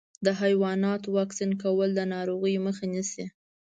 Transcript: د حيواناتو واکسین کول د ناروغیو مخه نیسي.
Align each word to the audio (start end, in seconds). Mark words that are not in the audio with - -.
د 0.25 0.27
حيواناتو 0.41 1.07
واکسین 1.17 1.51
کول 1.63 1.89
د 1.95 2.01
ناروغیو 2.13 2.63
مخه 2.67 2.85
نیسي. 2.93 3.25